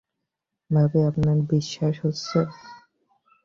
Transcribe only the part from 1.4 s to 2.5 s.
বিশ্বাস হচ্ছে?